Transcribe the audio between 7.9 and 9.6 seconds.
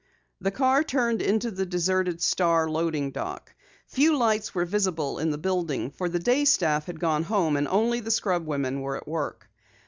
the scrub women were at work.